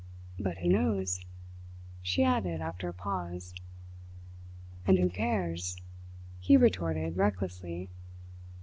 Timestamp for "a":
2.89-2.93